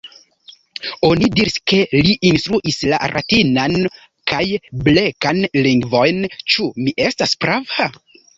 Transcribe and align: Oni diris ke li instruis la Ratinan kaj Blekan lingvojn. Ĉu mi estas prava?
Oni 1.09 1.27
diris 1.33 1.57
ke 1.71 1.77
li 2.07 2.15
instruis 2.29 2.79
la 2.93 2.99
Ratinan 3.11 3.77
kaj 4.33 4.41
Blekan 4.89 5.43
lingvojn. 5.67 6.27
Ĉu 6.41 6.67
mi 6.83 6.97
estas 7.11 7.37
prava? 7.45 7.89